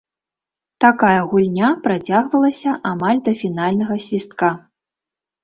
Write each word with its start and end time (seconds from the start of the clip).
Такая 0.85 1.19
гульня 1.33 1.69
працягвалася 1.87 2.71
амаль 2.93 3.23
да 3.29 3.35
фінальнага 3.43 4.01
свістка. 4.09 4.51